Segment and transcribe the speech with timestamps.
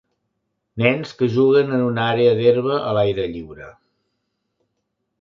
[0.83, 3.71] Nens que juguen en un àrea d'herba a l'aire lliure